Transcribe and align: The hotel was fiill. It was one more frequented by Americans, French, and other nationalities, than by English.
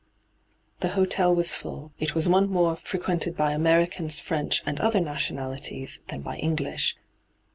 The 0.79 0.87
hotel 0.97 1.35
was 1.35 1.49
fiill. 1.53 1.91
It 1.99 2.15
was 2.15 2.27
one 2.27 2.49
more 2.49 2.75
frequented 2.75 3.37
by 3.37 3.51
Americans, 3.53 4.19
French, 4.19 4.63
and 4.65 4.79
other 4.79 4.99
nationalities, 4.99 6.01
than 6.07 6.21
by 6.23 6.37
English. 6.37 6.95